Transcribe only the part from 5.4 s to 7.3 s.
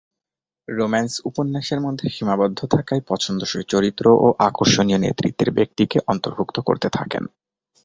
ব্যক্তিকে অন্তর্ভুক্ত করতে থাকেন।